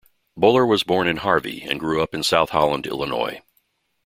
Boller 0.35 0.67
was 0.67 0.81
born 0.81 1.07
in 1.07 1.17
Harvey, 1.17 1.61
and 1.61 1.79
grew 1.79 2.01
up 2.01 2.15
in 2.15 2.23
South 2.23 2.49
Holland, 2.49 2.87
Illinois. 2.87 3.39